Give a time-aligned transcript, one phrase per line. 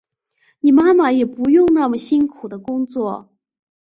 [0.61, 3.29] 你妈妈也不用那么辛苦的工作